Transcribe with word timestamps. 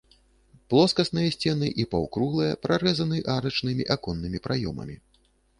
Плоскасныя 0.73 1.33
сцены 1.35 1.69
і 1.83 1.85
паўкруглая 1.93 2.49
прарэзаны 2.63 3.21
арачнымі 3.37 3.89
аконнымі 3.97 4.45
праёмамі. 4.49 4.95